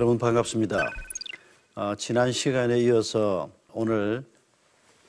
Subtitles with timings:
[0.00, 0.90] 여러분 반갑습니다.
[1.74, 4.24] 어, 지난 시간에 이어서 오늘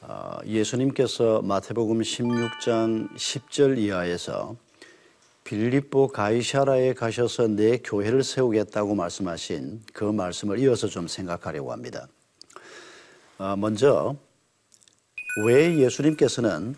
[0.02, 4.58] 어, 예수님께서 마태복음 16장 10절 이하에서
[5.46, 12.10] 빌립보 가이샤라에 가셔서 내 교회를 세우겠다고 말씀하신 그 말씀을 이어서 좀 생각하려고 합니다.
[13.38, 14.18] 어, 먼저
[15.46, 16.76] 왜 예수님께서는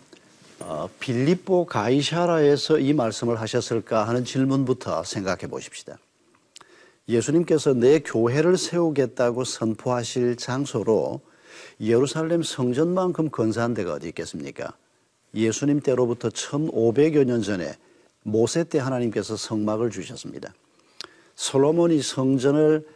[0.60, 5.98] 어, 빌립보 가이샤라에서 이 말씀을 하셨을까 하는 질문부터 생각해 보십시다.
[7.08, 11.20] 예수님께서 내 교회를 세우겠다고 선포하실 장소로
[11.80, 14.74] 예루살렘 성전만큼 건사한 데가 어디 있겠습니까?
[15.34, 17.76] 예수님 때로부터 1500여 년 전에
[18.22, 20.54] 모세 때 하나님께서 성막을 주셨습니다.
[21.34, 22.86] 솔로몬이 성전을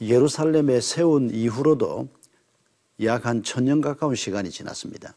[0.00, 2.08] 예루살렘에 세운 이후로도
[3.04, 5.14] 약 한 천년 가까운 시간이 지났습니다.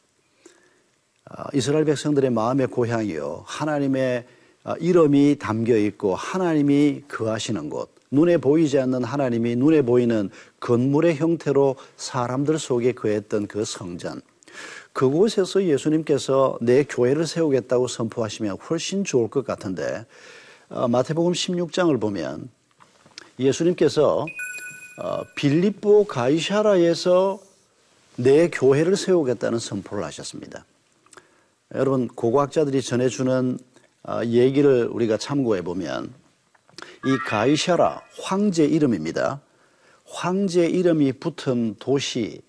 [1.25, 3.43] 아, 이스라엘 백성들의 마음의 고향이요.
[3.45, 4.25] 하나님의
[4.63, 7.94] 아, 이름이 담겨 있고 하나님이 거하시는 곳.
[8.15, 14.21] 눈에 보이지 않는 하나님이 눈에 보이는 건물의 형태로 사람들 속에 거했던 그 성전.
[14.93, 20.05] 그곳에서 예수님께서 내 교회를 세우겠다고 선포하시면 훨씬 좋을 것 같은데
[20.69, 22.49] 어, 마태복음 16장을 보면
[23.37, 24.25] 예수님께서
[25.01, 27.39] 어, 빌립보 가이샤라에서
[28.15, 30.65] 내 교회를 세우겠다는 선포를 하셨습니다.
[31.73, 33.59] 여러분 고고학자들이 전해주는
[34.07, 36.13] 어, 얘기를 우리가 참고해 보면
[37.05, 39.41] 이 가이샤라 황제 이름입니다.
[40.05, 42.41] 황제 이름이 붙은 도시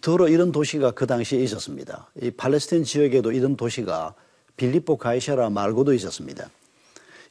[0.00, 2.10] 더러 이런 도시가 그 당시에 있었습니다.
[2.20, 4.14] 이 팔레스타인 지역에도 이런 도시가
[4.56, 6.50] 빌립보 가이샤라 말고도 있었습니다.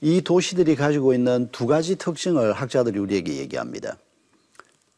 [0.02, 3.98] 이 도시들이 가지고 있는 두 가지 특징을 학자들이 우리에게 얘기합니다.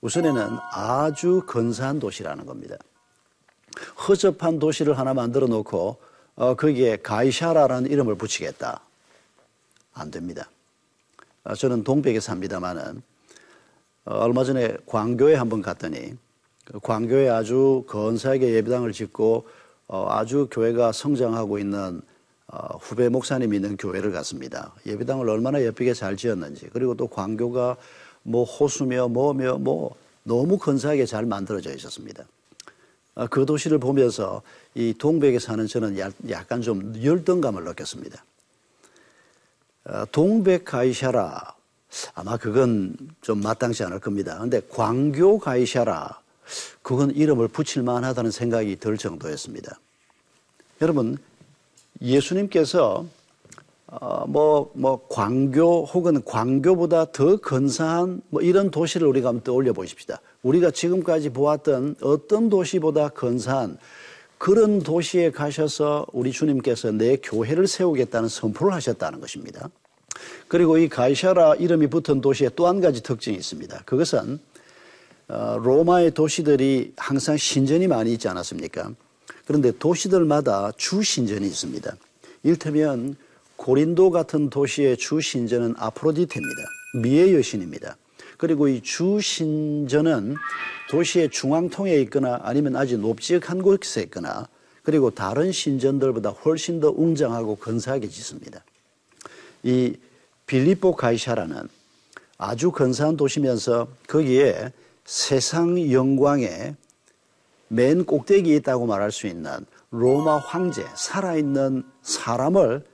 [0.01, 2.77] 우선에는 아주 근사한 도시라는 겁니다.
[4.07, 5.97] 허접한 도시를 하나 만들어 놓고
[6.35, 8.81] 어, 거기에 가이샤라라는 이름을 붙이겠다.
[9.93, 10.49] 안 됩니다.
[11.43, 13.01] 어, 저는 동백에 삽니다만은
[14.05, 16.13] 어, 얼마 전에 광교에 한번 갔더니
[16.65, 19.47] 그 광교에 아주 건사하게 예배당을 짓고
[19.87, 22.01] 어, 아주 교회가 성장하고 있는
[22.47, 24.73] 어, 후배 목사님이 있는 교회를 갔습니다.
[24.85, 27.77] 예배당을 얼마나 예쁘게 잘 지었는지 그리고 또 광교가
[28.23, 32.25] 뭐 호수며 뭐며 뭐 너무 건사하게 잘 만들어져 있었습니다.
[33.15, 34.41] 어, 그 도시를 보면서
[34.75, 35.97] 이 동백에 사는 저는
[36.29, 38.23] 약간 좀 열등감을 느꼈습니다.
[39.89, 41.55] 어, 동백 가이샤라
[42.13, 44.37] 아마 그건 좀 마땅치 않을 겁니다.
[44.39, 46.19] 근데 광교 가이샤라
[46.81, 49.79] 그건 이름을 붙일 만하다는 생각이 들 정도였습니다.
[50.81, 51.17] 여러분
[52.01, 53.05] 예수님께서
[53.91, 60.21] 어, 뭐, 뭐, 광교 혹은 광교보다 더 근사한 뭐 이런 도시를 우리가 한번 떠올려 보십시다.
[60.43, 63.79] 우리가 지금까지 보았던 어떤 도시보다 근사한
[64.39, 69.69] 그런 도시에 가셔서 우리 주님께서 내 교회를 세우겠다는 선포를 하셨다는 것입니다.
[70.47, 73.83] 그리고 이 가이샤라 이름이 붙은 도시에 또 한 가지 특징이 있습니다.
[73.85, 74.39] 그것은
[75.27, 78.91] 어, 로마의 도시들이 항상 신전이 많이 있지 않았습니까?
[79.45, 81.95] 그런데 도시들마다 주 신전이 있습니다.
[82.43, 83.15] 일테면
[83.57, 86.61] 고린도 같은 도시의 주 신전은 아프로디테입니다.
[87.01, 87.97] 미의 여신입니다.
[88.39, 90.35] 그리고 이 주 신전은
[90.89, 94.47] 도시의 중앙통에 있거나 아니면 아주 높지한 곳에 있거나
[94.81, 98.63] 그리고 다른 신전들보다 훨씬 더 웅장하고 근사하게 짓습니다.
[99.61, 99.93] 이
[100.47, 101.67] 빌리포 가이샤라는
[102.37, 104.71] 아주 근사한 도시면서 거기에
[105.03, 106.75] 세상 영광의
[107.67, 112.85] 맨 꼭대기에 있다고 말할 수 있는 로마 황제, 살아있는 사람을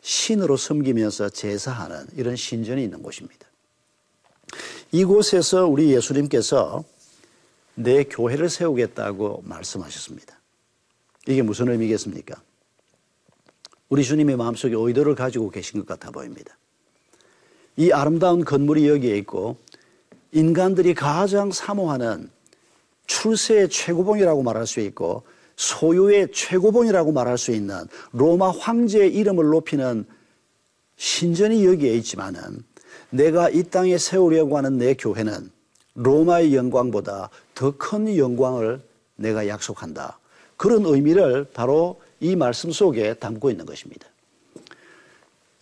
[0.00, 3.45] 신으로 섬기면서 제사하는 이런 신전이 있는 곳입니다.
[4.96, 6.82] 이곳에서 우리 예수님께서
[7.74, 10.40] 내 교회를 세우겠다고 말씀하셨습니다.
[11.26, 12.40] 이게 무슨 의미겠습니까?
[13.90, 16.56] 우리 주님의 마음속에 의도를 가지고 계신 것 같아 보입니다.
[17.76, 19.58] 이 아름다운 건물이 여기에 있고
[20.32, 22.30] 인간들이 가장 사모하는
[23.06, 25.24] 출세의 최고봉이라고 말할 수 있고
[25.56, 30.06] 소유의 최고봉이라고 말할 수 있는 로마 황제의 이름을 높이는
[30.96, 32.64] 신전이 여기에 있지만은
[33.10, 35.50] 내가 이 땅에 세우려고 하는 내 교회는
[35.94, 38.80] 로마의 영광보다 더 큰 영광을
[39.16, 40.18] 내가 약속한다.
[40.56, 44.06] 그런 의미를 바로 이 말씀 속에 담고 있는 것입니다.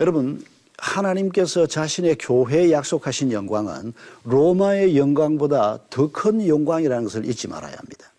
[0.01, 0.45] 여러분,
[0.77, 3.93] 하나님께서 자신의 교회에 약속하신 영광은
[4.25, 8.13] 로마의 영광보다 더 큰 영광이라는 것을 잊지 말아야 합니다.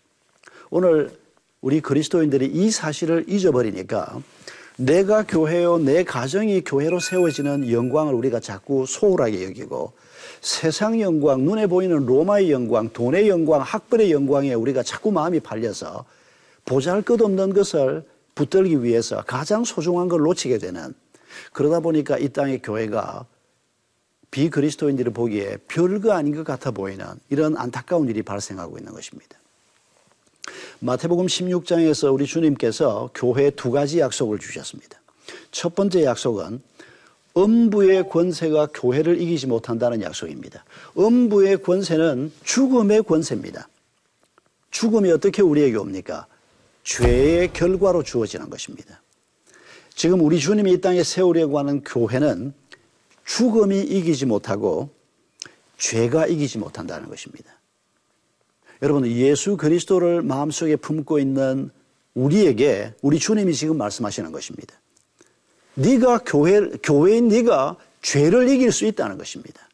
[0.70, 1.18] 오늘
[1.60, 4.20] 우리 그리스도인들이 이 사실을 잊어버리니까
[4.76, 9.92] 내가 교회요, 내 가정이 교회로 세워지는 영광을 우리가 자꾸 소홀하게 여기고
[10.42, 16.04] 세상 영광, 눈에 보이는 로마의 영광, 돈의 영광, 학벌의 영광에 우리가 자꾸 마음이 팔려서
[16.66, 20.92] 보잘 것 없는 것을 붙들기 위해서 가장 소중한 걸 놓치게 되는
[21.52, 23.24] 그러다 보니까 이 땅의 교회가
[24.30, 29.38] 비그리스도인들이 보기에 별거 아닌 것 같아 보이는 이런 안타까운 일이 발생하고 있는 것입니다.
[30.80, 35.00] 마태복음 16장에서 우리 주님께서 교회에 두 가지 약속을 주셨습니다.
[35.50, 36.60] 첫 번째 약속은
[37.36, 40.64] 음부의 권세가 교회를 이기지 못한다는 약속입니다.
[40.98, 43.68] 음부의 권세는 죽음의 권세입니다.
[44.70, 46.26] 죽음이 어떻게 우리에게 옵니까?
[46.84, 49.02] 죄의 결과로 주어지는 것입니다.
[49.94, 52.52] 지금 우리 주님이 이 땅에 세우려고 하는 교회는
[53.24, 54.90] 죽음이 이기지 못하고
[55.78, 57.55] 죄가 이기지 못한다는 것입니다.
[58.82, 61.70] 여러분, 예수 그리스도를 마음속에 품고 있는
[62.14, 64.74] 우리에게 우리 주님이 지금 말씀하시는 것입니다.
[65.74, 69.66] 네가 교회 교회인 네가 죄를 이길 수 있다는 것입니다.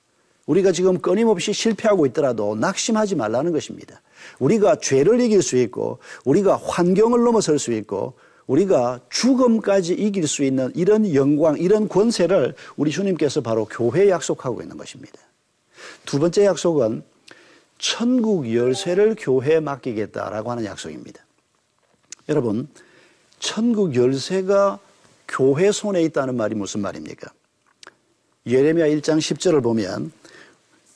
[0.46, 4.02] 우리가 지금 끊임없이 실패하고 있더라도 낙심하지 말라는 것입니다.
[4.40, 8.14] 우리가 죄를 이길 수 있고 우리가 환경을 넘어설 수 있고
[8.46, 14.76] 우리가 죽음까지 이길 수 있는 이런 영광, 이런 권세를 우리 주님께서 바로 교회에 약속하고 있는
[14.76, 15.18] 것입니다.
[16.04, 17.04] 두 번째 약속은
[17.82, 21.20] 천국 열쇠를 교회에 맡기겠다라고 하는 약속입니다.
[22.28, 22.68] 여러분,
[23.40, 24.78] 천국 열쇠가
[25.26, 27.32] 교회 손에 있다는 말이 무슨 말입니까?
[28.46, 30.12] 예레미야 1장 10절을 보면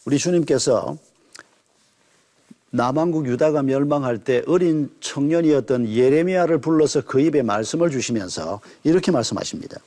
[0.04, 0.96] 우리 주님께서
[2.70, 9.80] 남왕국 유다가 멸망할 때 어린 청년이었던 예레미야를 불러서 그 입에 말씀을 주시면서 이렇게 말씀하십니다.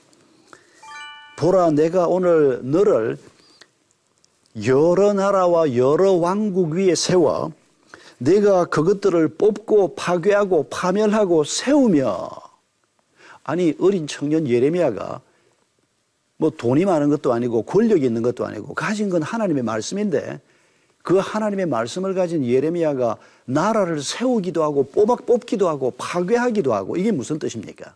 [1.38, 3.18] 보라 내가 오늘 너를
[4.66, 7.52] 여러 나라와 여러 왕국 위에 세워
[8.18, 12.30] 내가 그것들을 뽑고 파괴하고 파멸하고 세우며
[13.44, 15.22] 아니 어린 청년 예레미야가
[16.38, 20.40] 뭐 돈이 많은 것도 아니고 권력이 있는 것도 아니고 가진 건 하나님의 말씀인데
[21.02, 27.40] 그 하나님의 말씀을 가진 예레미야가 나라를 세우기도 하고 뽑아 뽑기도 하고 파괴하기도 하고 이게 무슨
[27.40, 27.96] 뜻입니까?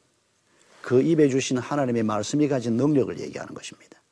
[0.82, 4.03] 그 입에 주신 하나님의 말씀이 가진 능력을 얘기하는 것입니다.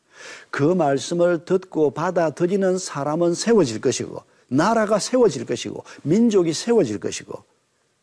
[0.49, 7.43] 그 말씀을 듣고 받아들이는 사람은 세워질 것이고 나라가 세워질 것이고 민족이 세워질 것이고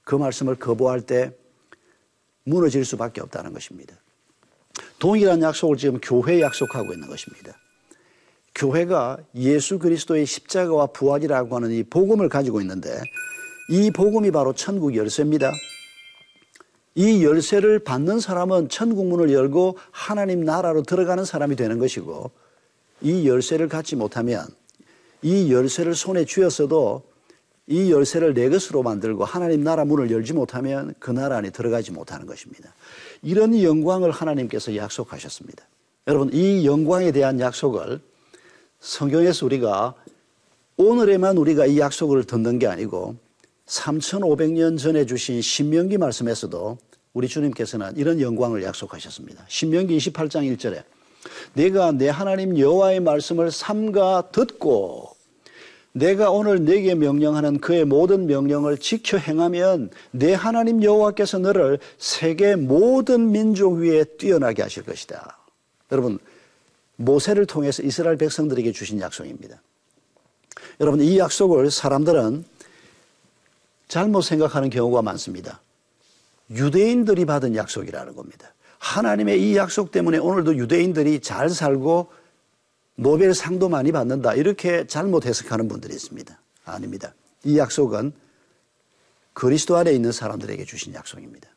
[0.04, 1.32] 그 말씀을 거부할 때
[2.44, 3.94] 무너질 수밖에 없다는 것입니다.
[4.98, 7.56] 동일한 약속을 지금 교회에 약속하고 있는 것입니다.
[8.54, 12.98] 교회가 예수 그리스도의 십자가와 부활이라고 하는 이 복음을 가지고 있는데
[13.70, 15.52] 이 복음이 바로 천국 열쇠입니다.
[16.98, 22.32] 이 열쇠를 받는 사람은 천국 문을 열고 하나님 나라로 들어가는 사람이 되는 것이고
[23.02, 24.44] 이 열쇠를 갖지 못하면
[25.22, 27.04] 이 열쇠를 손에 쥐었어도
[27.68, 32.26] 이 열쇠를 내 것으로 만들고 하나님 나라 문을 열지 못하면 그 나라 안에 들어가지 못하는
[32.26, 32.74] 것입니다.
[33.22, 35.64] 이런 영광을 하나님께서 약속하셨습니다.
[36.08, 38.00] 여러분, 이 영광에 대한 약속을
[38.80, 39.94] 성경에서 우리가
[40.76, 43.14] 오늘에만 우리가 이 약속을 듣는 게 아니고
[43.66, 46.78] 3,500년 전에 주신 신명기 말씀에서도
[47.12, 49.44] 우리 주님께서는 이런 영광을 약속하셨습니다.
[49.48, 50.82] 신명기 28장 1절에
[51.54, 55.16] 내가 내 하나님 여호와의 말씀을 삼가 듣고
[55.92, 63.32] 내가 오늘 내게 명령하는 그의 모든 명령을 지켜 행하면 내 하나님 여호와께서 너를 세계 모든
[63.32, 65.38] 민족 위에 뛰어나게 하실 것이다.
[65.90, 66.18] 여러분
[66.96, 69.60] 모세를 통해서 이스라엘 백성들에게 주신 약속입니다.
[70.80, 72.44] 여러분 이 약속을 사람들은
[73.88, 75.60] 잘못 생각하는 경우가 많습니다.
[76.50, 78.54] 유대인들이 받은 약속이라는 겁니다.
[78.78, 82.10] 하나님의 이 약속 때문에 오늘도 유대인들이 잘 살고
[82.94, 84.34] 노벨상도 많이 받는다.
[84.34, 86.40] 이렇게 잘못 해석하는 분들이 있습니다.
[86.64, 87.14] 아닙니다.
[87.44, 88.12] 이 약속은
[89.32, 91.48] 그리스도 안에 있는 사람들에게 주신 약속입니다.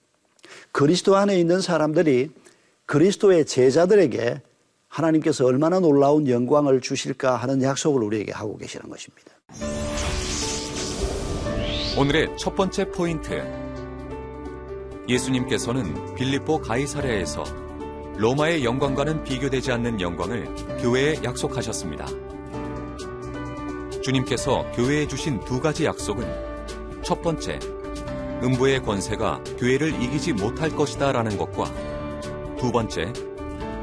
[0.72, 2.30] 그리스도 안에 있는 사람들이
[2.86, 4.42] 그리스도의 제자들에게
[4.88, 9.32] 하나님께서 얼마나 놀라운 영광을 주실까 하는 약속을 우리에게 하고 계시는 것입니다.
[11.98, 13.61] 오늘의 첫 번째 포인트.
[15.12, 17.44] 예수님께서는 빌립보 가이사랴에서
[18.18, 20.46] 로마의 영광과는 비교되지 않는 영광을
[20.82, 22.08] 교회에 약속하셨습니다.
[24.02, 26.26] 주님께서 교회에 주신 두 가지 약속은
[27.04, 27.60] 첫 번째,
[28.44, 31.66] 음부의 권세가 교회를 이기지 못할 것이다 라는 것과
[32.58, 33.12] 두 번째,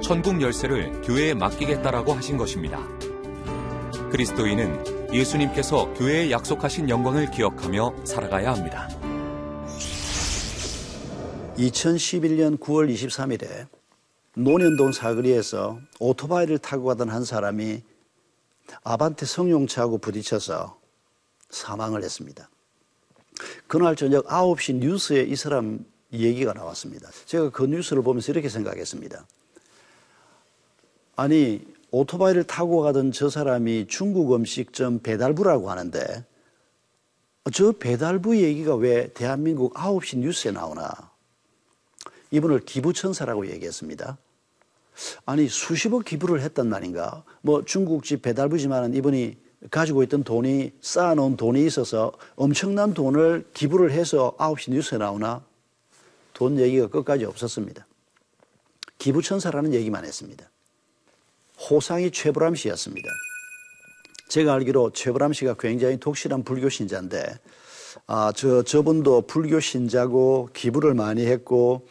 [0.00, 2.80] 천국 열쇠를 교회에 맡기겠다라고 하신 것입니다.
[4.11, 8.88] 그리스도인은 예수님께서 교회에 약속하신 영광을 기억하며 살아가야 합니다.
[11.59, 13.67] 2011년 9월 23일에
[14.35, 17.83] 논현동 사거리에서 오토바이를 타고 가던 한 사람이
[18.85, 20.79] 아반떼 성용차하고 부딪혀서
[21.50, 22.49] 사망을 했습니다.
[23.67, 27.11] 그날 저녁 9시 뉴스에 이 사람 얘기가 나왔습니다.
[27.27, 29.27] 제가 그 뉴스를 보면서 이렇게 생각했습니다.
[31.17, 36.25] 아니, 오토바이를 타고 가던 저 사람이 중국 음식점 배달부라고 하는데
[37.53, 41.08] 저 배달부 얘기가 왜 대한민국 9시 뉴스에 나오나?
[42.30, 44.18] 이분을 기부천사라고 얘기했습니다.
[45.26, 47.25] 아니 수십억 기부를 했단 말인가?
[47.40, 49.37] 뭐 중국집 배달부지만은 이분이
[49.70, 55.44] 가지고 있던 돈이 쌓아놓은 돈이 있어서 엄청난 돈을 기부를 해서 9시 뉴스에 나오나
[56.32, 57.87] 돈 얘기가 끝까지 없었습니다.
[58.99, 60.49] 기부천사라는 얘기만 했습니다.
[61.70, 63.08] 호상이 최불암 씨였습니다.
[64.28, 67.38] 제가 알기로 최불암 씨가 굉장히 독실한 불교 신자인데
[68.06, 71.88] 아, 저, 저분도 불교 신자고 기부를 많이 했고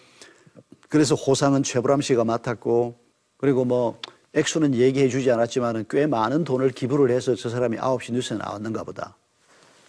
[0.89, 2.97] 그래서 호상은 최불암 씨가 맡았고
[3.37, 3.99] 그리고 뭐
[4.33, 9.15] 액수는 얘기해 주지 않았지만 꽤 많은 돈을 기부를 해서 저 사람이 9시 뉴스에 나왔는가 보다.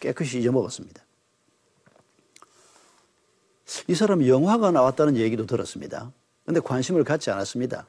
[0.01, 1.03] 깨끗이 잊어먹었습니다.
[3.89, 6.13] 이 사람 영화가 나왔다는 얘기도 들었습니다.
[6.47, 7.87] 근데 관심을 갖지 않았습니다.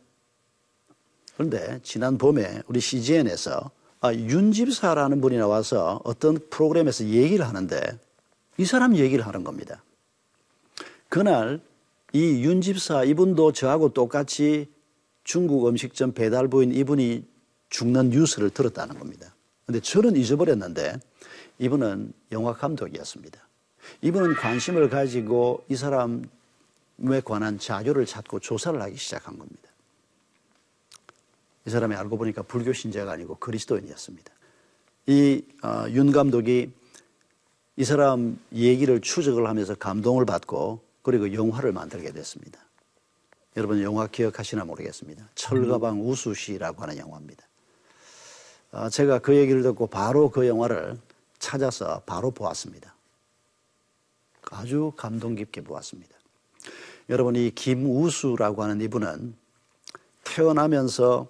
[1.35, 7.81] 그런데 지난 봄에 우리 CGN에서 아, 윤집사라는 분이 나와서 어떤 프로그램에서 얘기를 하는데
[8.57, 9.83] 이 사람 얘기를 하는 겁니다.
[11.07, 11.61] 그날
[12.13, 14.67] 이 윤집사 이분도 저하고 똑같이
[15.23, 17.25] 중국 음식점 배달부인 이분이
[17.69, 19.35] 죽는 뉴스를 들었다는 겁니다.
[19.65, 20.99] 근데 저는 잊어버렸는데
[21.59, 23.39] 이분은 영화 감독이었습니다.
[24.01, 26.21] 이분은 관심을 가지고 이 사람에
[27.23, 29.69] 관한 자료를 찾고 조사를 하기 시작한 겁니다.
[31.67, 34.31] 이 사람이 알고 보니까 불교 신자가 아니고 그리스도인이었습니다.
[35.05, 36.71] 이윤 어, 감독이
[37.75, 42.59] 이 사람 얘기를 추적을 하면서 감동을 받고 그리고 영화를 만들게 됐습니다.
[43.57, 45.27] 여러분 영화 기억하시나 모르겠습니다.
[45.35, 47.43] 철가방 우수시라고 하는 영화입니다.
[48.71, 50.97] 어, 제가 그 얘기를 듣고 바로 그 영화를
[51.39, 52.93] 찾아서 바로 보았습니다.
[54.51, 56.15] 아주 감동 깊게 보았습니다.
[57.09, 59.35] 여러분 이 김우수라고 하는 이분은
[60.23, 61.27] 태어나면서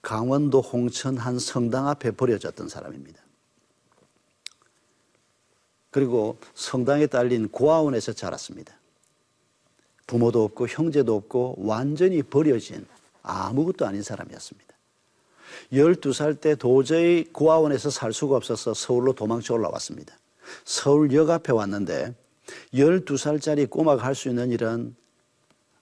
[0.00, 3.20] 강원도 홍천 한 성당 앞에 버려졌던 사람입니다.
[5.90, 8.74] 그리고 성당에 딸린 고아원에서 자랐습니다.
[10.08, 12.84] 부모도 없고 형제도 없고 완전히 버려진
[13.22, 14.66] 아무것도 아닌 사람이었습니다.
[15.72, 20.16] 12살 때 도저히 고아원에서 살 수가 없어서 서울로 도망쳐 올라왔습니다.
[20.64, 22.14] 서울역 앞에 왔는데
[22.72, 24.96] 12살짜리 꼬마가 할 수 있는 일은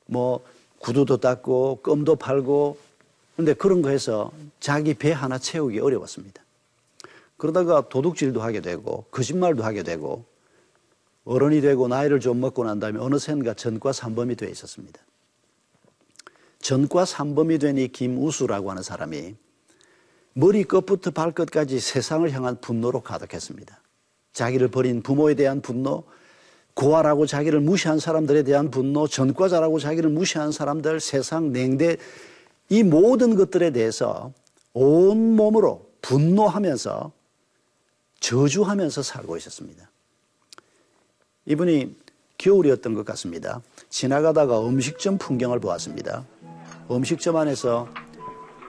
[0.07, 0.45] 뭐
[0.81, 2.79] 구두도 닦고 껌도 팔고
[3.37, 6.43] 근데 그런 거 해서 자기 배 하나 채우기 어려웠습니다.
[7.37, 10.25] 그러다가 도둑질도 하게 되고 거짓말도 하게 되고
[11.27, 15.01] 어른이 되고 나이를 좀 먹고 난 다음에 어느샌가 전과 삼범이 되어 있었습니다.
[16.61, 19.35] 전과 삼범이 된 이 김우수라고 하는 사람이
[20.33, 23.81] 머리 끝부터 발끝까지 세상을 향한 분노로 가득했습니다.
[24.33, 26.05] 자기를 버린 부모에 대한 분노,
[26.75, 31.97] 고아라고 자기를 무시한 사람들에 대한 분노, 전과자라고 자기를 무시한 사람들, 세상 냉대,
[32.69, 34.33] 이 모든 것들에 대해서
[34.75, 37.13] 온 몸으로 분노하면서
[38.21, 39.91] 저주하면서 살고 있었습니다.
[41.47, 41.95] 이분이
[42.39, 43.63] 겨울이었던 것 같습니다.
[43.89, 46.25] 지나가다가 음식점 풍경을 보았습니다.
[46.91, 47.89] 음식점 안에서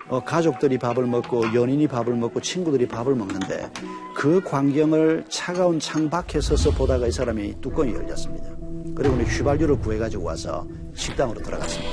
[0.10, 3.70] 어, 가족들이 밥을 먹고 연인이 밥을 먹고 친구들이 밥을 먹는데
[4.16, 8.56] 그 광경을 차가운 창 밖에 서서 보다가 이 사람이 뚜껑이 열렸습니다.
[8.96, 10.66] 그리고 휘발유를 구해가지고 와서
[10.96, 11.92] 식당으로 들어갔습니다.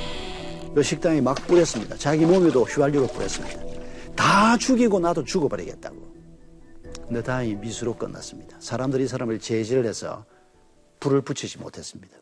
[0.75, 1.97] 그 식당에 막 뿌렸습니다.
[1.97, 3.61] 자기 몸에도 휘발유를 뿌렸습니다.
[4.15, 6.15] 다 죽이고 나도 죽어버리겠다고.
[7.07, 8.57] 근데 다행히 미수로 끝났습니다.
[8.61, 10.25] 사람들이 이 사람을 제지를 해서
[11.05, 12.17] 불을 붙이지 못했습니다.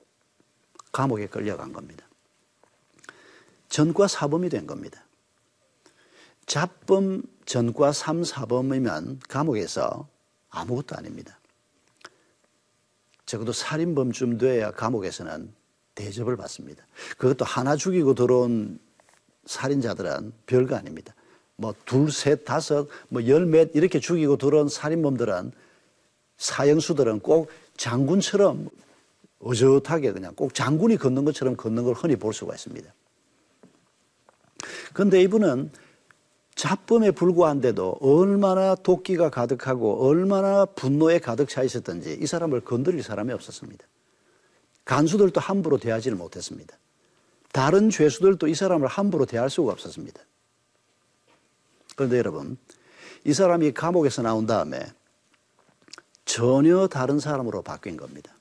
[0.90, 2.04] 감옥에 끌려간 겁니다.
[3.68, 5.04] 전과 사범이 된 겁니다.
[6.46, 10.08] 잡범 전과 3, 4범이면 감옥에서
[10.50, 11.38] 아무것도 아닙니다.
[13.24, 15.54] 적어도 살인범쯤 돼야 감옥에서는
[15.94, 16.84] 대접을 받습니다.
[17.18, 18.80] 그것도 하나 죽이고 들어온
[19.46, 21.14] 살인자들은 별거 아닙니다.
[21.54, 25.52] 뭐 둘, 셋, 다섯, 뭐 열 몇 이렇게 죽이고 들어온 살인범들은
[26.36, 28.68] 사형수들은 꼭 장군처럼
[29.40, 32.92] 어젓하게 그냥 꼭 장군이 걷는 것처럼 걷는 걸 흔히 볼 수가 있습니다.
[34.92, 35.70] 그런데 이분은
[36.54, 43.84] 잡범에 불과한데도 얼마나 도끼가 가득하고 얼마나 분노에 가득 차 있었던지 이 사람을 건드릴 사람이 없었습니다.
[44.84, 46.76] 간수들도 함부로 대하지를 못했습니다.
[47.52, 50.20] 다른 죄수들도 이 사람을 함부로 대할 수가 없었습니다.
[51.96, 52.56] 그런데 여러분,
[53.24, 54.80] 이 사람이 감옥에서 나온 다음에
[56.24, 58.32] 전혀 다른 사람으로 바뀐 겁니다.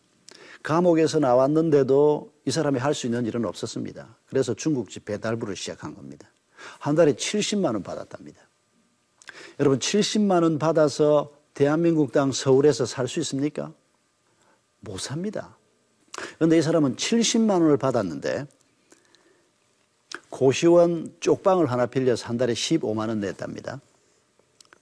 [0.63, 4.17] 감옥에서 나왔는데도 이 사람이 할 수 있는 일은 없었습니다.
[4.27, 6.29] 그래서 중국집 배달부를 시작한 겁니다.
[6.79, 8.39] 한 달에 70만 원 받았답니다.
[9.59, 13.73] 여러분 70만 원 받아서 대한민국 땅 서울에서 살 수 있습니까?
[14.79, 15.57] 못 삽니다.
[16.35, 18.47] 그런데 이 사람은 70만 원을 받았는데
[20.29, 23.81] 고시원 쪽방을 하나 빌려서 한 달에 15만 원 냈답니다.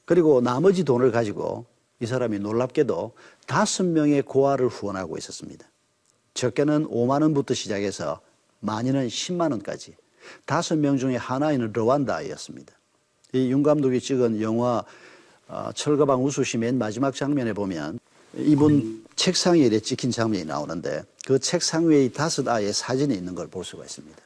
[0.06, 1.66] 그리고 나머지 돈을 가지고
[2.00, 3.14] 이 사람이 놀랍게도
[3.46, 5.66] 다섯 명의 고아를 후원하고 있었습니다.
[6.34, 8.22] 적게는 5만 원부터 시작해서
[8.62, 9.96] 많이는 10만 원까지
[10.46, 12.74] 다섯 명 중에 하나인 르완다 아이였습니다.
[13.34, 14.84] 이 윤 감독이 찍은 영화
[15.48, 18.00] 어, 철가방 우수시 맨 마지막 장면에 보면
[18.36, 23.48] 이분 책상 위에 찍힌 장면이 나오는데 그 책상 위에 이 다섯 아이의 사진이 있는 걸
[23.48, 24.18] 볼 수가 있습니다.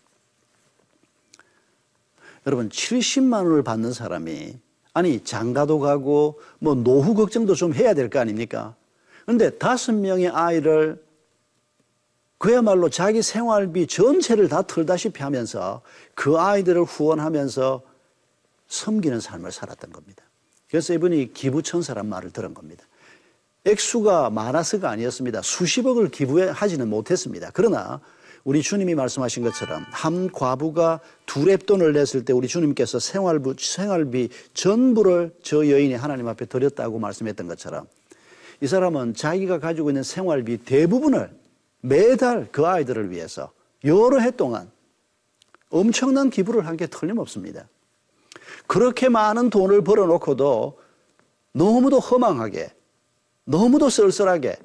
[2.46, 4.58] 여러분 70만 원을 받는 사람이
[4.94, 8.76] 아니 장가도 가고 뭐 노후 걱정도 좀 해야 될 거 아닙니까?
[9.26, 11.04] 그런데 다섯 명의 아이를
[12.38, 15.82] 그야말로 자기 생활비 전체를 다 털다시피 하면서
[16.14, 17.82] 그 아이들을 후원하면서
[18.68, 20.24] 섬기는 삶을 살았던 겁니다.
[20.70, 22.84] 그래서 이분이 기부천사란 말을 들은 겁니다.
[23.66, 25.42] 액수가 많아서가 아니었습니다.
[25.42, 27.50] 수십억을 기부하지는 못했습니다.
[27.54, 28.02] 그러나
[28.44, 35.34] 우리 주님이 말씀하신 것처럼 한 과부가 두 랩돈을 냈을 때 우리 주님께서 생활비, 생활비 전부를
[35.42, 37.88] 저 여인이 하나님 앞에 드렸다고 말씀했던 것처럼
[38.60, 41.32] 이 사람은 자기가 가지고 있는 생활비 대부분을
[41.82, 43.52] 매달 그 아이들을 위해서
[43.86, 44.70] 여러 해 동안
[45.70, 47.68] 엄청난 기부를 한 게 틀림없습니다.
[48.68, 50.80] 그렇게 많은 돈을 벌어놓고도
[51.54, 52.72] 너무도 허망하게,
[53.46, 54.58] 너무도 쓸쓸하게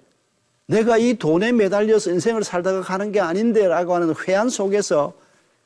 [0.68, 5.14] 내가 이 돈에 매달려서 인생을 살다가 가는 게 아닌데라고 하는 회한 속에서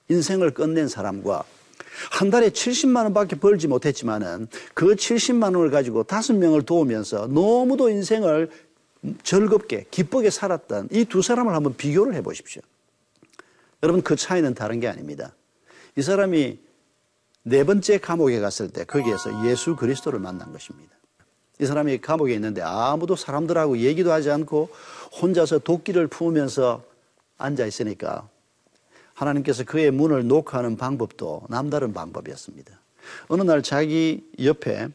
[0.08, 1.44] 인생을 끝낸 사람과
[2.12, 8.50] 한 달에 70만 원밖에 벌지 못했지만은 그 70만 원을 가지고 다섯 명을 도우면서 너무도 인생을
[9.24, 12.62] 즐겁게 기쁘게 살았던 이 두 사람을 한번 비교를 해 보십시오.
[13.82, 15.34] 여러분 그 차이는 다른 게 아닙니다.
[15.96, 16.60] 이 사람이
[17.42, 20.94] 네 번째 감옥에 갔을 때 거기에서 예수 그리스도를 만난 것입니다.
[21.62, 24.68] 이 사람이 감옥에 있는데 아무도 사람들하고 얘기도 하지 않고
[25.20, 26.82] 혼자서 도끼를 품으면서
[27.38, 28.28] 앉아 있으니까
[29.14, 32.80] 하나님께서 그의 문을 녹화하는 방법도 남다른 방법이었습니다.
[33.28, 34.88] 어느 날 자기 옆에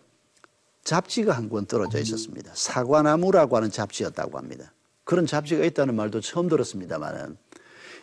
[0.83, 2.51] 잡지가 한 권 떨어져 있었습니다.
[2.53, 4.73] 사과나무라고 하는 잡지였다고 합니다.
[5.05, 7.37] 그런 잡지가 있다는 말도 처음 들었습니다만은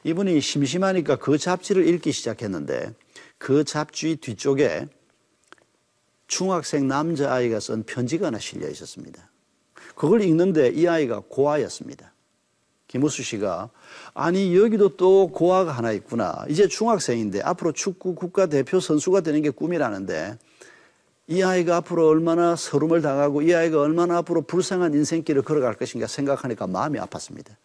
[0.05, 2.95] 이분이 심심하니까 그 잡지를 읽기 시작했는데
[3.37, 4.89] 그 잡지 뒤쪽에
[6.27, 9.31] 중학생 남자아이가 쓴 편지가 하나 실려 있었습니다.
[9.95, 12.13] 그걸 읽는데 이 아이가 고아였습니다.
[12.89, 13.71] 김우수 씨가
[14.15, 16.45] 아니 여기도 또 고아가 하나 있구나.
[16.49, 20.39] 이제 중학생인데 앞으로 축구 국가대표 선수가 되는 게 꿈이라는데
[21.27, 26.67] 이 아이가 앞으로 얼마나 서름을 당하고 이 아이가 얼마나 앞으로 불쌍한 인생길을 걸어갈 것인가 생각하니까
[26.67, 27.57] 마음이 아팠습니다.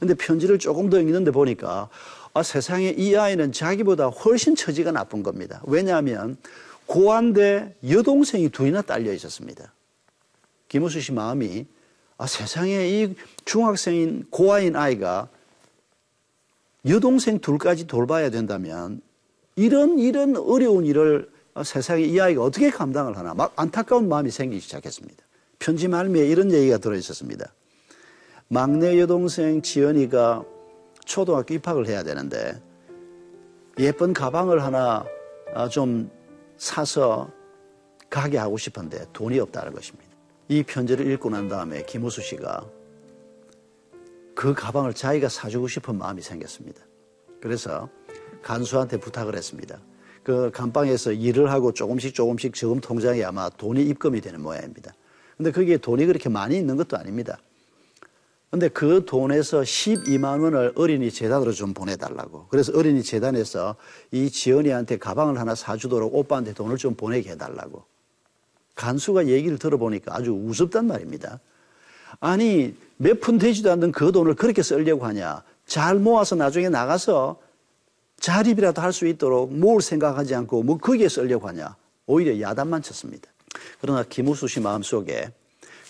[0.00, 1.88] 근데 편지를 조금 더 읽는데 보니까
[2.32, 5.62] 아, 세상에 이 아이는 자기보다 훨씬 처지가 나쁜 겁니다.
[5.64, 6.36] 왜냐하면
[6.94, 9.72] 고아인데 여동생이 둘이나 딸려 있었습니다.
[10.68, 11.66] 김우수 씨 마음이
[12.16, 15.28] 아, 세상에 이 중학생인 고아인 아이가
[16.86, 19.00] 여동생 둘까지 돌봐야 된다면
[19.56, 21.28] 이런 이런 어려운 일을
[21.64, 25.24] 세상에 이 아이가 어떻게 감당을 하나 막 안타까운 마음이 생기기 시작했습니다.
[25.58, 27.52] 편지 말미에 이런 얘기가 들어 있었습니다.
[28.46, 30.44] 막내 여동생 지연이가
[31.04, 32.62] 초등학교 입학을 해야 되는데
[33.80, 35.04] 예쁜 가방을 하나
[35.72, 36.08] 좀
[36.56, 37.30] 사서
[38.10, 40.10] 가게 하고 싶은데 돈이 없다는 것입니다.
[40.48, 42.68] 이 편지를 읽고 난 다음에 김우수 씨가
[44.34, 46.82] 그 가방을 자기가 사주고 싶은 마음이 생겼습니다.
[47.40, 47.88] 그래서
[48.42, 49.80] 간수한테 부탁을 했습니다.
[50.22, 54.92] 그 감방에서 일을 하고 조금씩 조금씩 저금 통장에 아마 돈이 입금이 되는 모양입니다.
[55.36, 57.38] 근데 거기에 돈이 그렇게 많이 있는 것도 아닙니다.
[58.54, 62.46] 근데 그 돈에서 12만 원을 어린이 재단으로 좀 보내달라고.
[62.50, 63.74] 그래서 어린이 재단에서
[64.12, 67.82] 이 지연이한테 가방을 하나 사주도록 오빠한테 돈을 좀 보내게 해달라고.
[68.76, 71.40] 간수가 얘기를 들어보니까 아주 우습단 말입니다.
[72.20, 75.42] 아니, 몇 푼 되지도 않는 그 돈을 그렇게 쓰려고 하냐.
[75.66, 77.40] 잘 모아서 나중에 나가서
[78.20, 81.74] 자립이라도 할 수 있도록 뭘 생각하지 않고 뭐 거기에 쓰려고 하냐.
[82.06, 83.28] 오히려 야단만 쳤습니다.
[83.80, 85.32] 그러나 김우수 씨 마음속에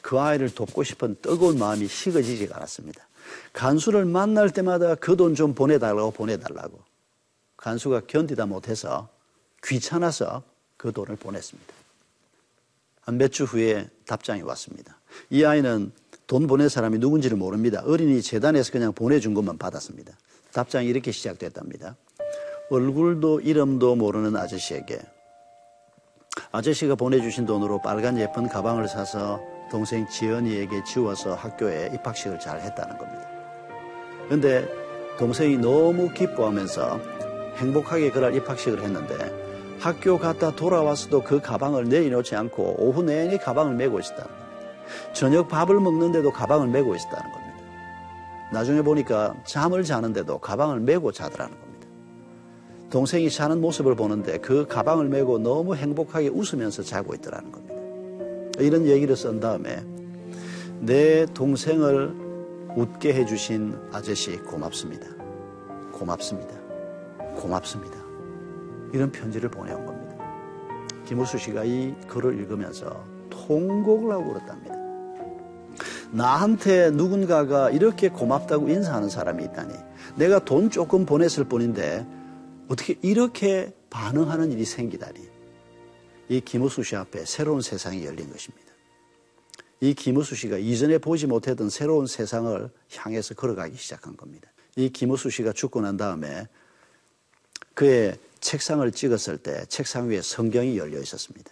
[0.05, 3.01] 그 아이를 돕고 싶은 뜨거운 마음이 식어지지가 않았습니다.
[3.55, 6.79] 간수를 만날 때마다 그 돈 좀 보내달라고 보내달라고.
[7.57, 9.09] 간수가 견디다 못해서
[9.65, 10.43] 귀찮아서
[10.77, 11.73] 그 돈을 보냈습니다.
[13.01, 14.99] 한 몇 주 후에 답장이 왔습니다.
[15.31, 15.91] 이 아이는
[16.27, 17.83] 돈 보낸 사람이 누군지를 모릅니다.
[17.87, 20.13] 어린이 재단에서 그냥 보내준 것만 받았습니다.
[20.53, 21.97] 답장이 이렇게 시작됐답니다.
[22.71, 25.01] 얼굴도 이름도 모르는 아저씨에게
[26.53, 33.29] 아저씨가 보내주신 돈으로 빨간 예쁜 가방을 사서 동생 지연이에게 지워서 학교에 입학식을 잘 했다는 겁니다.
[34.27, 34.69] 그런데
[35.19, 37.01] 동생이 너무 기뻐하면서
[37.57, 39.17] 행복하게 그날 입학식을 했는데
[39.81, 44.29] 학교 갔다 돌아와서도 그 가방을 내려놓지 않고 오후 내내 가방을 메고 있었다.
[45.13, 47.55] 저녁 밥을 먹는데도 가방을 메고 있었다는 겁니다.
[48.53, 51.89] 나중에 보니까 잠을 자는데도 가방을 메고 자더라는 겁니다.
[52.91, 57.74] 동생이 자는 모습을 보는데 그 가방을 메고 너무 행복하게 웃으면서 자고 있더라는 겁니다.
[58.59, 59.85] 이런 얘기를 쓴 다음에
[60.81, 62.15] 내 동생을
[62.77, 65.07] 웃게 해주신 아저씨 고맙습니다.
[65.93, 66.55] 고맙습니다.
[67.37, 67.97] 고맙습니다.
[68.93, 70.15] 이런 편지를 보내온 겁니다.
[71.07, 74.75] 김우수 씨가 이 글을 읽으면서 통곡을 하고 그랬답니다.
[76.13, 79.75] 나한테 누군가가 이렇게 고맙다고 인사하는 사람이 있다니.
[80.17, 82.07] 내가 돈 조금 보냈을 뿐인데
[82.69, 85.34] 어떻게 이렇게 반응하는 일이 생기다니.
[86.29, 88.73] 이 김우수 씨 앞에 새로운 세상이 열린 것입니다.
[89.81, 94.51] 이 김우수 씨가 이전에 보지 못했던 새로운 세상을 향해서 걸어가기 시작한 겁니다.
[94.77, 96.47] 이 김우수 씨가 죽고 난 다음에
[97.75, 101.51] 그의 책상을 찍었을 때 책상 위에 성경이 열려 있었습니다.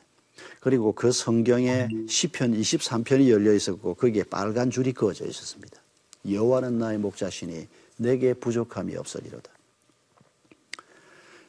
[0.61, 5.81] 그리고 그 성경에 시편 23편이 열려 있었고 거기에 빨간 줄이 그어져 있었습니다.
[6.29, 9.51] 여호와는 나의 목자시니 내게 부족함이 없으리로다.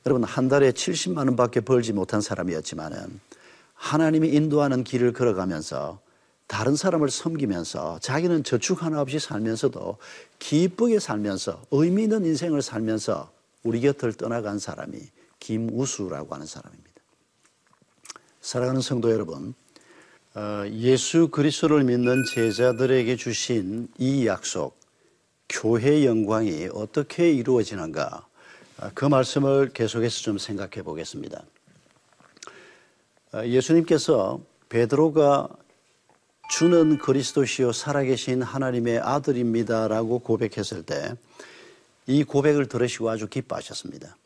[0.06, 3.20] 여러분 한 달에 70만 원밖에 벌지 못한 사람이었지만은
[3.74, 6.00] 하나님이 인도하는 길을 걸어가면서
[6.48, 9.98] 다른 사람을 섬기면서 자기는 저축 하나 없이 살면서도
[10.40, 13.32] 기쁘게 살면서 의미 있는 인생을 살면서
[13.64, 15.00] 우리 곁을 떠나간 사람이
[15.40, 16.92] 김우수라고 하는 사람입니다.
[18.42, 19.54] 사랑하는 성도 여러분,
[20.36, 24.78] 어, 예수 그리스도를 믿는 제자들에게 주신 이 약속,
[25.48, 28.33] 교회 영광이 어떻게 이루어지는가, 어,
[28.94, 31.44] 그 말씀을 계속해서 좀 생각해 보겠습니다.
[33.34, 35.50] 어, 예수님께서 베드로가
[36.50, 41.16] 주는 그리스도시요 살아계신 하나님의 아들입니다라고 고백했을 때
[42.08, 44.18] 이 고백을 들으시고 아주 기뻐하셨습니다.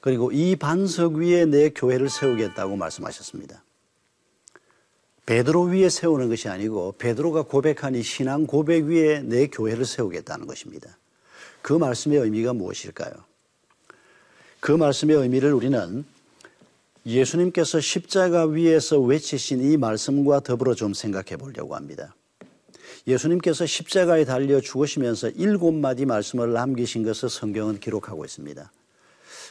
[0.00, 3.62] 그리고 이 반석 위에 내 교회를 세우겠다고 말씀하셨습니다.
[5.26, 10.96] 베드로 위에 세우는 것이 아니고 베드로가 고백한 이 신앙 고백 위에 내 교회를 세우겠다는 것입니다.
[11.60, 13.12] 그 말씀의 의미가 무엇일까요?
[14.60, 16.04] 그 말씀의 의미를 우리는
[17.06, 22.14] 예수님께서 십자가 위에서 외치신 이 말씀과 더불어 좀 생각해 보려고 합니다.
[23.06, 28.70] 예수님께서 십자가에 달려 죽으시면서 일곱 마디 말씀을 남기신 것을 성경은 기록하고 있습니다.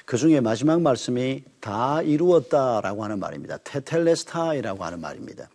[0.06, 3.58] 그 중에 마지막 말씀이 다 이루었다라고 하는 말입니다.
[3.64, 5.50] 테텔레스타이라고 하는 말입니다.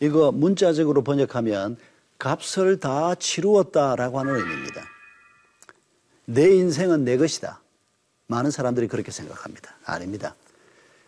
[0.00, 1.76] 이거 문자적으로 번역하면
[2.18, 4.84] 값을 다 치루었다라고 하는 의미입니다.
[6.26, 7.63] 내 인생은 내 것이다.
[8.26, 9.74] 많은 사람들이 그렇게 생각합니다.
[9.84, 10.34] 아닙니다.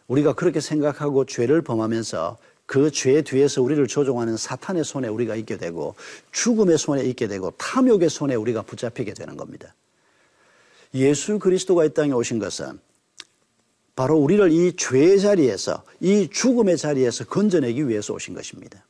[0.08, 5.94] 우리가 그렇게 생각하고 죄를 범하면서 그 죄 뒤에서 우리를 조종하는 사탄의 손에 우리가 있게 되고
[6.32, 9.74] 죽음의 손에 있게 되고 탐욕의 손에 우리가 붙잡히게 되는 겁니다.
[10.94, 12.80] 예수 그리스도가 이 땅에 오신 것은
[13.94, 18.84] 바로 우리를 이 죄의 자리에서 이 죽음의 자리에서 건져내기 위해서 오신 것입니다.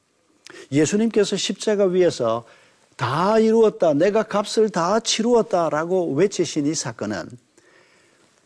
[0.72, 2.44] 예수님께서 십자가 위에서
[2.96, 3.92] 다 이루었다.
[3.92, 7.28] 내가 값을 다 치루었다라고 외치신 이 사건은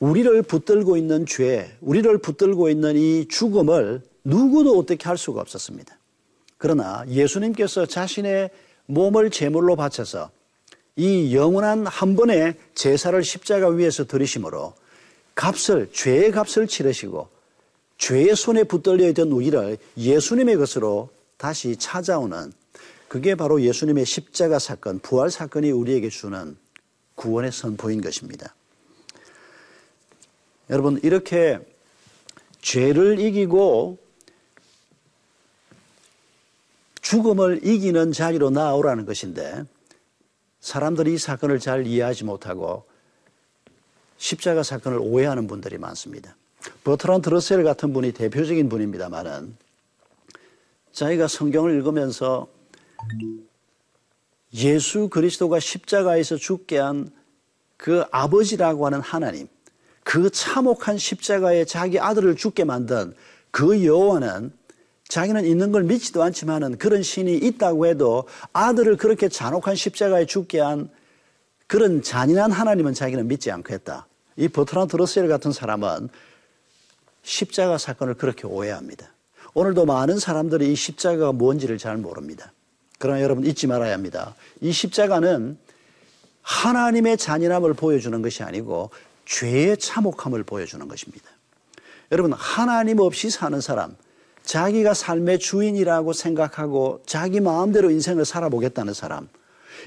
[0.01, 5.97] 우리를 붙들고 있는 죄, 우리를 붙들고 있는 이 죽음을 누구도 어떻게 할 수가 없었습니다.
[6.59, 8.51] 그러나 예수님께서 자신의
[8.87, 10.31] 몸을 제물로 바쳐서
[10.97, 14.75] 이 영원한 한 번의 제사를 십자가 위에서 들이심으로
[15.35, 17.29] 값을 죄의 값을 치르시고
[17.99, 22.53] 죄의 손에 붙들려 있던 우리를 예수님의 것으로 다시 찾아오는
[23.09, 26.57] 그게 바로 예수님의 십자가 사건, 부활 사건이 우리에게 주는
[27.17, 28.55] 구원의 선포인 것입니다.
[30.71, 31.59] 여러분 이렇게
[32.63, 33.99] 죄를 이기고
[37.03, 39.65] 죽음을 이기는 자리로 나오라는 것인데
[40.61, 42.87] 사람들이 이 사건을 잘 이해하지 못하고
[44.17, 46.37] 십자가 사건을 오해하는 분들이 많습니다.
[46.85, 49.57] 버트란트 러셀 같은 분이 대표적인 분입니다만은
[50.93, 52.49] 자기가 성경을 읽으면서
[54.55, 57.21] 예수 그리스도가 십자가에서 죽게 한
[57.81, 59.49] 그 아버지라고 하는 하나님,
[60.05, 63.15] 그 참혹한 십자가에 자기 아들을 죽게 만든
[63.51, 64.53] 그 여호와는
[65.09, 70.89] 자기는 있는 걸 믿지도 않지만은 그런 신이 있다고 해도 아들을 그렇게 잔혹한 십자가에 죽게 한
[71.67, 74.07] 그런 잔인한 하나님은 자기는 믿지 않겠다.
[74.37, 76.09] 이 버트란트 러셀 같은 사람은
[77.23, 79.13] 십자가 사건을 그렇게 오해합니다.
[79.55, 82.53] 오늘도 많은 사람들이 이 십자가가 뭔지를 잘 모릅니다.
[82.99, 84.35] 그러나 여러분 잊지 말아야 합니다.
[84.61, 85.59] 이 십자가는
[86.43, 88.91] 하나님의 잔인함을 보여주는 것이 아니고
[89.31, 91.31] 죄의 참혹함을 보여주는 것입니다.
[92.11, 93.97] 여러분 하나님 없이 사는 사람,
[94.43, 99.29] 자기가 삶의 주인이라고 생각하고 자기 마음대로 인생을 살아보겠다는 사람,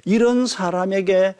[0.05, 1.35] 이런 사람에게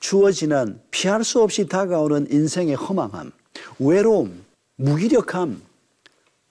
[0.00, 3.32] 주어지는 피할 수 없이 다가오는 인생의 허망함,
[3.78, 4.44] 외로움,
[4.76, 5.60] 무기력함,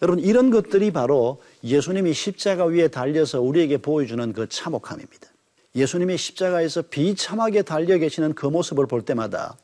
[0.03, 5.29] 여러분 이런 것들이 바로 예수님이 십자가 위에 달려서 우리에게 보여주는 그 참혹함입니다.
[5.73, 9.57] 예수님이 십자가에서 비참하게 달려 계시는 그 모습을 볼 때마다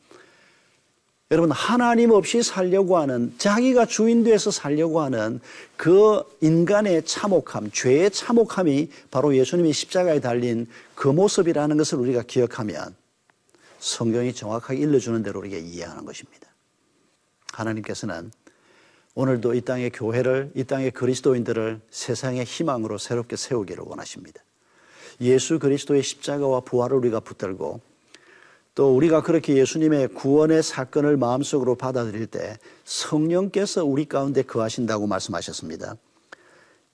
[1.31, 5.39] 여러분 하나님 없이 살려고 하는 자기가 주인 돼서 살려고 하는
[5.77, 12.93] 그 인간의 참혹함, 죄의 참혹함이 바로 예수님이 십자가에 달린 그 모습이라는 것을 우리가 기억하면
[13.79, 16.49] 성경이 정확하게 일러주는 대로 우리가 이해하는 것입니다.
[17.53, 18.29] 하나님께서는
[19.15, 24.41] 오늘도 이 땅의 교회를, 이 땅의 그리스도인들을 세상의 희망으로 새롭게 세우기를 원하십니다.
[25.21, 27.79] 예수 그리스도의 십자가와 부활을 우리가 붙들고
[28.73, 35.97] 또 우리가 그렇게 예수님의 구원의 사건을 마음속으로 받아들일 때 성령께서 우리 가운데 거하신다고 말씀하셨습니다.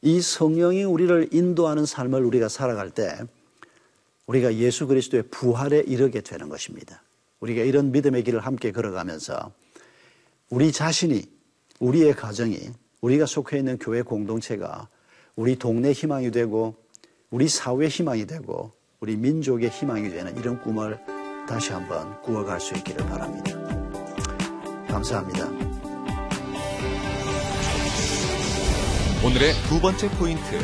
[0.01, 3.15] 이 성령이 우리를 인도하는 삶을 우리가 살아갈 때
[4.25, 7.01] 우리가 예수 그리스도의 부활에 이르게 되는 것입니다.
[7.39, 9.51] 우리가 이런 믿음의 길을 함께 걸어가면서
[10.49, 11.23] 우리 자신이
[11.79, 12.57] 우리의 가정이
[13.01, 14.89] 우리가 속해 있는 교회 공동체가
[15.35, 16.75] 우리 동네 희망이 되고
[17.29, 20.97] 우리 사회 희망이 되고 우리 민족의 희망이 되는 이런 꿈을
[21.47, 23.51] 다시 한번 꾸어갈 수 있기를 바랍니다.
[24.89, 25.45] 감사합니다.
[29.23, 30.59] 오늘의 두 번째 포인트.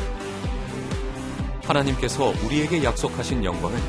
[1.63, 3.79] 하나님께서 우리에게 약속하신 영광은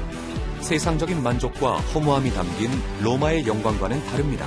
[0.61, 2.71] 세상적인 만족과 허무함이 담긴
[3.03, 4.47] 로마의 영광과는 다릅니다.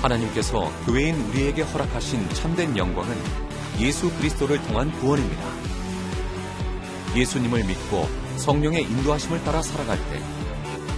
[0.00, 3.14] 하나님께서 교회인 우리에게 허락하신 참된 영광은
[3.80, 5.42] 예수 그리스도를 통한 구원입니다.
[7.14, 10.39] 예수님을 믿고 성령의 인도하심을 따라 살아갈 때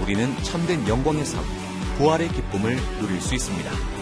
[0.02, 1.44] 우리는 참된 영광의 삶,
[1.96, 4.01] 부활의 기쁨을 누릴 수 있습니다.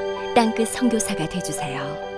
[0.33, 2.10] 땅끝 선교사가 되주세요.